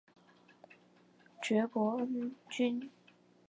[1.43, 2.89] 爵波恩君。